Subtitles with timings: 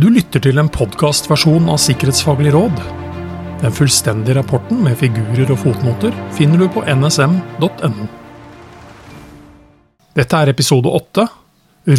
[0.00, 2.78] Du lytter til en podkastversjon av Sikkerhetsfaglig råd.
[3.60, 8.06] Den fullstendige rapporten med figurer og fotnoter finner du på nsm.no.
[10.16, 11.26] Dette er episode åtte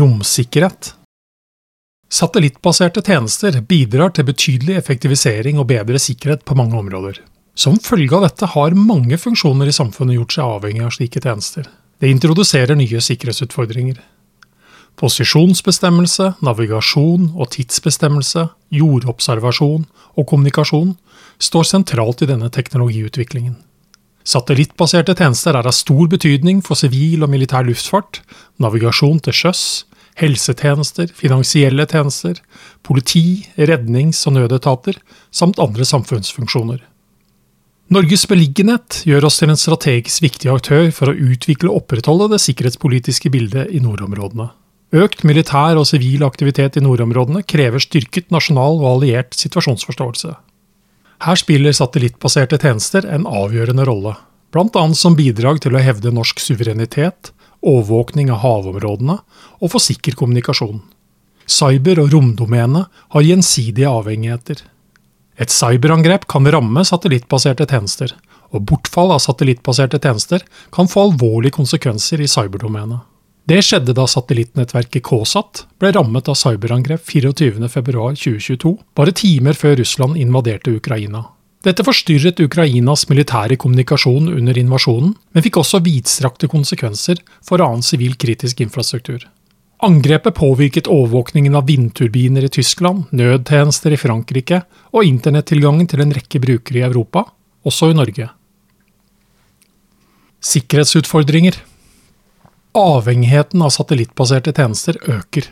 [0.02, 0.96] Romsikkerhet.
[2.10, 7.20] Satellittbaserte tjenester bidrar til betydelig effektivisering og bedre sikkerhet på mange områder.
[7.54, 11.70] Som følge av dette har mange funksjoner i samfunnet gjort seg avhengig av slike tjenester.
[12.02, 14.02] Det introduserer nye sikkerhetsutfordringer.
[15.02, 18.46] Posisjonsbestemmelse, navigasjon og tidsbestemmelse,
[18.78, 20.94] jordobservasjon og kommunikasjon
[21.42, 23.56] står sentralt i denne teknologiutviklingen.
[24.22, 28.22] Satellittbaserte tjenester er av stor betydning for sivil og militær luftfart,
[28.62, 29.64] navigasjon til sjøs,
[30.22, 32.38] helsetjenester, finansielle tjenester,
[32.86, 35.02] politi, rednings- og nødetater,
[35.34, 36.86] samt andre samfunnsfunksjoner.
[37.92, 42.44] Norges beliggenhet gjør oss til en strategisk viktig aktør for å utvikle og opprettholde det
[42.46, 44.52] sikkerhetspolitiske bildet i nordområdene.
[44.92, 50.34] Økt militær og sivil aktivitet i nordområdene krever styrket nasjonal og alliert situasjonsforståelse.
[51.22, 54.18] Her spiller satellittbaserte tjenester en avgjørende rolle,
[54.52, 54.84] bl.a.
[54.98, 59.16] som bidrag til å hevde norsk suverenitet, overvåkning av havområdene
[59.62, 60.82] og for sikker kommunikasjon.
[61.48, 64.60] Cyber- og romdomenet har gjensidige avhengigheter.
[65.40, 68.12] Et cyberangrep kan ramme satellittbaserte tjenester,
[68.52, 70.44] og bortfall av satellittbaserte tjenester
[70.76, 73.08] kan få alvorlige konsekvenser i cyberdomenet.
[73.52, 80.72] Det skjedde da satellittnettverket KSAT ble rammet av cyberangrep 24.2.2022, bare timer før Russland invaderte
[80.72, 81.26] Ukraina.
[81.68, 88.16] Dette forstyrret Ukrainas militære kommunikasjon under invasjonen, men fikk også vidstrakte konsekvenser for annen sivil
[88.16, 89.26] kritisk infrastruktur.
[89.84, 94.62] Angrepet påvirket overvåkningen av vindturbiner i Tyskland, nødtjenester i Frankrike
[94.94, 97.26] og internettilgangen til en rekke brukere i Europa,
[97.68, 98.30] også i Norge.
[100.40, 101.60] Sikkerhetsutfordringer
[102.74, 105.48] Avhengigheten av satellittbaserte tjenester øker.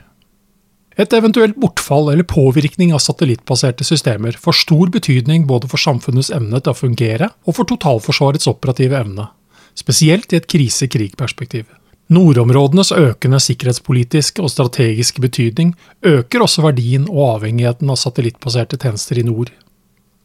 [1.00, 6.62] Et eventuelt bortfall eller påvirkning av satellittbaserte systemer får stor betydning både for samfunnets evne
[6.64, 9.28] til å fungere og for totalforsvarets operative evne,
[9.76, 11.68] spesielt i et krise-krig-perspektiv.
[12.10, 19.28] Nordområdenes økende sikkerhetspolitiske og strategiske betydning øker også verdien og avhengigheten av satellittbaserte tjenester i
[19.28, 19.52] nord.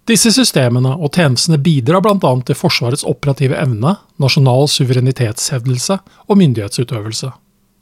[0.05, 2.33] Disse systemene og tjenestene bidrar bl.a.
[2.45, 5.97] til Forsvarets operative evne, nasjonal suverenitetshevdelse
[6.29, 7.31] og myndighetsutøvelse.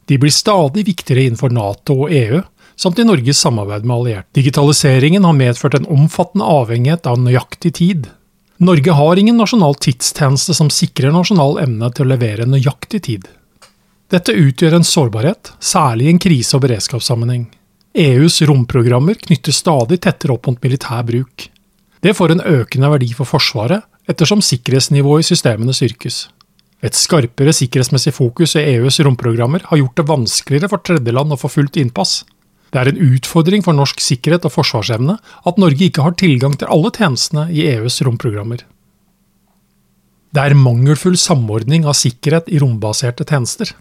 [0.06, 2.42] De blir stadig viktigere innenfor Nato og EU,
[2.78, 4.28] samt i Norges samarbeid med allierte.
[4.38, 8.10] Digitaliseringen har medført en omfattende avhengighet av nøyaktig tid.
[8.62, 13.26] Norge har ingen nasjonal tidstjeneste som sikrer nasjonal evne til å levere nøyaktig tid.
[14.12, 17.48] Dette utgjør en sårbarhet, særlig i en krise- og beredskapssammenheng.
[17.98, 21.48] EUs romprogrammer knytter stadig tettere opp mot militær bruk.
[22.02, 26.24] Det får en økende verdi for Forsvaret, ettersom sikkerhetsnivået i systemene styrkes.
[26.82, 31.50] Et skarpere sikkerhetsmessig fokus i EUs romprogrammer har gjort det vanskeligere for tredjeland å få
[31.52, 32.24] fullt innpass.
[32.72, 35.14] Det er en utfordring for norsk sikkerhet og forsvarsevne
[35.46, 38.64] at Norge ikke har tilgang til alle tjenestene i EUs romprogrammer.
[40.32, 43.74] Det er mangelfull samordning av sikkerhet i rombaserte tjenester.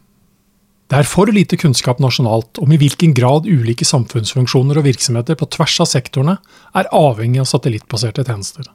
[0.92, 5.48] Det er for lite kunnskap nasjonalt om i hvilken grad ulike samfunnsfunksjoner og virksomheter på
[5.56, 6.34] tvers av sektorene
[6.76, 8.66] er avhengig av satellittbaserte tjenester.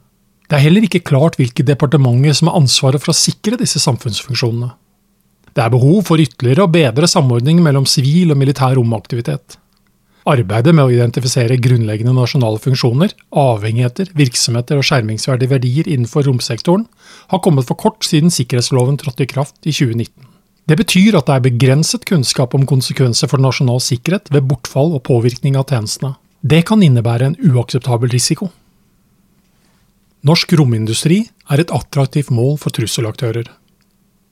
[0.48, 4.70] Det er heller ikke klart hvilke departementer som har ansvaret for å sikre disse samfunnsfunksjonene.
[5.52, 9.58] Det er behov for ytterligere og bedre samordning mellom sivil og militær romaktivitet.
[10.26, 13.12] Arbeidet med å identifisere grunnleggende nasjonale funksjoner,
[13.44, 16.88] avhengigheter, virksomheter og skjermingsverdige verdier innenfor romsektoren
[17.28, 20.32] har kommet for kort siden sikkerhetsloven trådte i kraft i 2019.
[20.66, 25.04] Det betyr at det er begrenset kunnskap om konsekvenser for nasjonal sikkerhet ved bortfall og
[25.06, 26.16] påvirkning av tjenestene.
[26.42, 28.50] Det kan innebære en uakseptabel risiko.
[30.26, 31.20] Norsk romindustri
[31.54, 33.46] er et attraktivt mål for trusselaktører.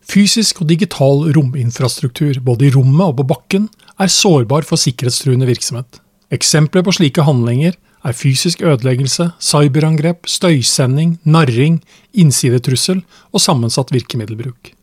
[0.04, 3.70] Fysisk og digital rominfrastruktur både i rommet og på bakken
[4.02, 6.00] er sårbar for sikkerhetstruende virksomhet.
[6.34, 11.78] Eksempler på slike handlinger er fysisk ødeleggelse, cyberangrep, støysending, narring,
[12.12, 14.74] innsidetrussel og sammensatt virkemiddelbruk.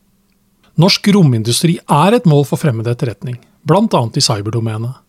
[0.79, 3.37] Norsk romindustri er et mål for fremmed etterretning,
[3.67, 4.03] bl.a.
[4.15, 4.99] i cyberdomenet.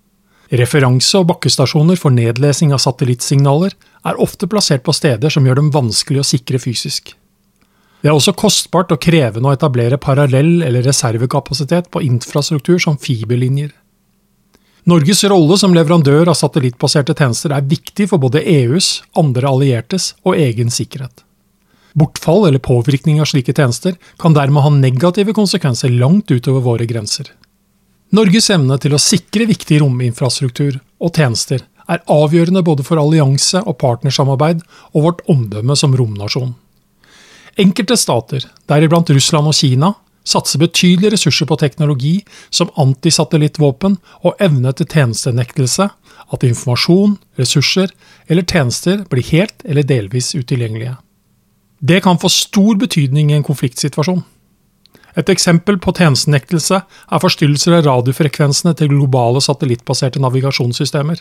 [0.53, 3.73] Referanse- og bakkestasjoner for nedlesing av satellittsignaler
[4.05, 7.15] er ofte plassert på steder som gjør dem vanskelig å sikre fysisk.
[8.03, 13.71] Det er også kostbart og krevende å etablere parallell- eller reservekapasitet på infrastruktur som fiberlinjer.
[14.91, 20.35] Norges rolle som leverandør av satellittbaserte tjenester er viktig for både EUs, andre alliertes og
[20.35, 21.23] egen sikkerhet.
[21.99, 27.29] Bortfall eller påvirkning av slike tjenester kan dermed ha negative konsekvenser langt utover våre grenser.
[28.13, 33.79] Norges evne til å sikre viktig rominfrastruktur og tjenester er avgjørende både for allianse- og
[33.81, 34.63] partnersamarbeid
[34.93, 36.55] og vårt omdømme som romnasjon.
[37.61, 39.93] Enkelte stater, deriblant Russland og Kina,
[40.25, 42.13] satser betydelige ressurser på teknologi
[42.51, 45.89] som antisatellittvåpen og evne til tjenestenektelse,
[46.33, 47.91] at informasjon, ressurser
[48.31, 50.95] eller tjenester blir helt eller delvis utilgjengelige.
[51.83, 54.23] Det kan få stor betydning i en konfliktsituasjon.
[55.19, 61.19] Et eksempel på tjenestenektelse er forstyrrelser av radiofrekvensene til globale satellittbaserte navigasjonssystemer.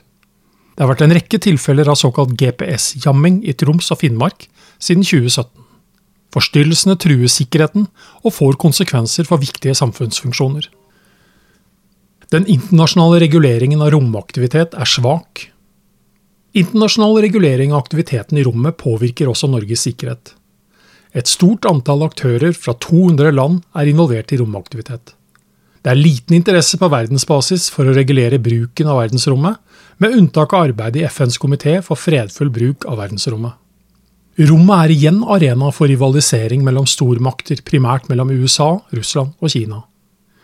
[0.71, 4.45] Det har vært en rekke tilfeller av såkalt GPS-jamming i Troms og Finnmark
[4.79, 5.49] siden 2017.
[6.31, 7.89] Forstyrrelsene truer sikkerheten
[8.21, 10.69] og får konsekvenser for viktige samfunnsfunksjoner.
[12.31, 15.49] Den internasjonale reguleringen av romaktivitet er svak.
[16.55, 20.37] Internasjonal regulering av aktiviteten i rommet påvirker også Norges sikkerhet.
[21.11, 25.15] Et stort antall aktører fra 200 land er involvert i romaktivitet.
[25.81, 29.57] Det er liten interesse på verdensbasis for å regulere bruken av verdensrommet,
[30.01, 33.57] med unntak av arbeidet i FNs komité for fredfull bruk av verdensrommet.
[34.41, 39.83] Rommet er igjen arena for rivalisering mellom stormakter, primært mellom USA, Russland og Kina.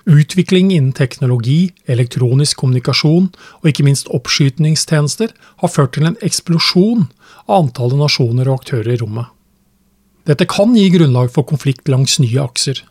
[0.08, 3.32] Utvikling innen teknologi, elektronisk kommunikasjon
[3.62, 7.08] og ikke minst oppskytningstjenester har ført til en eksplosjon
[7.48, 9.32] av antallet nasjoner og aktører i rommet.
[10.28, 12.84] Dette kan gi grunnlag for konflikt langs nye akser.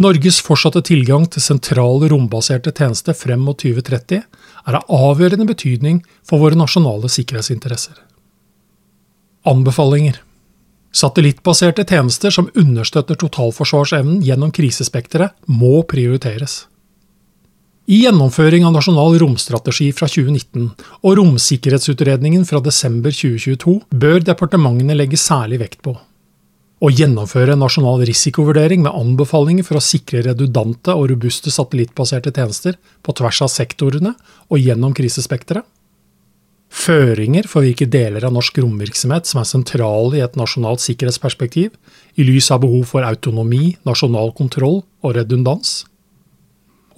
[0.00, 6.40] Norges fortsatte tilgang til sentrale rombaserte tjenester frem mot 2030 er av avgjørende betydning for
[6.40, 7.98] våre nasjonale sikkerhetsinteresser.
[9.48, 10.20] Anbefalinger
[10.92, 16.64] Satellittbaserte tjenester som understøtter totalforsvarsevnen gjennom krisespekteret, må prioriteres.
[17.90, 20.68] I gjennomføring av Nasjonal romstrategi fra 2019
[21.02, 25.96] og Romsikkerhetsutredningen fra desember 2022 bør departementene legge særlig vekt på
[26.80, 32.78] å gjennomføre en nasjonal risikovurdering med anbefalinger for å sikre redundante og robuste satellittbaserte tjenester
[33.02, 34.14] på tvers av sektorene
[34.48, 35.66] og gjennom krisespekteret
[36.70, 41.74] føringer for hvilke deler av norsk romvirksomhet som er sentrale i et nasjonalt sikkerhetsperspektiv,
[42.14, 45.80] i lys av behov for autonomi, nasjonal kontroll og redundans.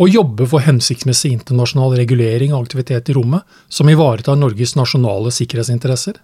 [0.02, 6.16] Å jobbe for hensiktsmessig internasjonal regulering av aktivitet i rommet som ivaretar Norges nasjonale sikkerhetsinteresser.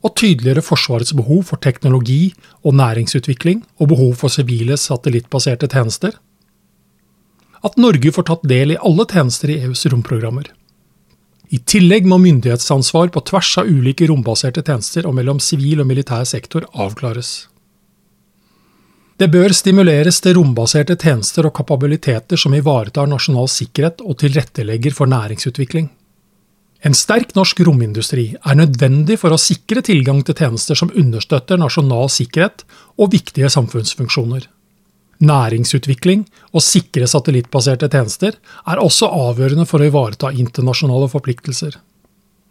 [0.00, 2.30] Og tydeligere Forsvarets behov for teknologi
[2.64, 6.16] og næringsutvikling og behov for sivile satellittbaserte tjenester.
[7.60, 10.48] At Norge får tatt del i alle tjenester i EUs romprogrammer
[11.50, 16.22] i tillegg må myndighetsansvar på tvers av ulike rombaserte tjenester og mellom sivil og militær
[16.28, 17.48] sektor avklares.
[19.20, 25.10] Det bør stimuleres til rombaserte tjenester og kapabiliteter som ivaretar nasjonal sikkerhet og tilrettelegger for
[25.12, 25.90] næringsutvikling.
[26.88, 32.08] En sterk norsk romindustri er nødvendig for å sikre tilgang til tjenester som understøtter nasjonal
[32.08, 32.64] sikkerhet
[32.96, 34.46] og viktige samfunnsfunksjoner.
[35.20, 36.24] Næringsutvikling
[36.54, 41.76] og sikre satellittbaserte tjenester er også avgjørende for å ivareta internasjonale forpliktelser.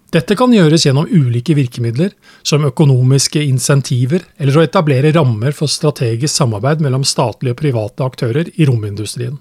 [0.09, 6.33] Dette kan gjøres gjennom ulike virkemidler, som økonomiske insentiver eller å etablere rammer for strategisk
[6.33, 9.37] samarbeid mellom statlige og private aktører i romindustrien.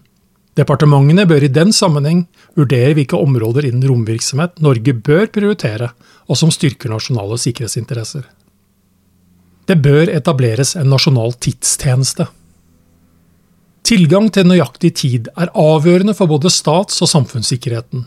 [0.58, 2.24] Departementene bør i den sammenheng
[2.58, 5.92] vurdere hvilke områder innen romvirksomhet Norge bør prioritere,
[6.28, 8.26] og som styrker nasjonale sikkerhetsinteresser.
[9.68, 12.26] Det bør etableres en nasjonal tidstjeneste.
[13.88, 18.04] Tilgang til nøyaktig tid er avgjørende for både stats- og samfunnssikkerheten.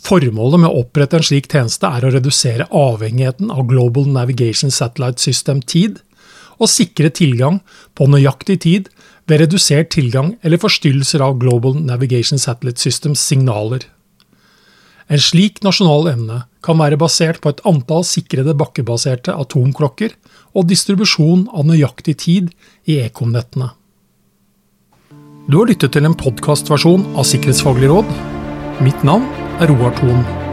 [0.00, 5.20] Formålet med å opprette en slik tjeneste er å redusere avhengigheten av Global Navigation Satellite
[5.20, 6.00] System tid,
[6.60, 7.60] og sikre tilgang
[7.96, 8.90] på nøyaktig tid
[9.28, 13.86] ved redusert tilgang eller forstyrrelser av Global Navigation Satellite Systems signaler.
[15.10, 20.14] En slik nasjonal evne kan være basert på et antall sikrede bakkebaserte atomklokker
[20.54, 22.50] og distribusjon av nøyaktig tid
[22.86, 23.72] i ekomnettene.
[25.50, 28.12] Du har lyttet til en podkastversjon av Sikkerhetsfaglig råd.
[28.84, 29.26] Mitt navn
[29.68, 30.49] Roar Thon.